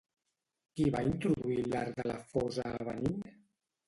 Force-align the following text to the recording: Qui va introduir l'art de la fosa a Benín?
Qui 0.77 0.85
va 0.95 1.03
introduir 1.09 1.59
l'art 1.73 1.93
de 1.99 2.05
la 2.13 2.15
fosa 2.31 2.65
a 2.79 2.87
Benín? 2.89 3.21